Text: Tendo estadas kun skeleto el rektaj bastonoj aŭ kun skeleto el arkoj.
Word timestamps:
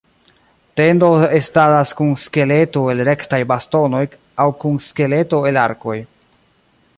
Tendo 0.79 1.09
estadas 1.41 1.91
kun 1.99 2.15
skeleto 2.21 2.81
el 2.93 3.03
rektaj 3.11 3.41
bastonoj 3.53 4.01
aŭ 4.45 4.49
kun 4.65 4.81
skeleto 4.87 5.43
el 5.53 5.61
arkoj. 5.67 5.99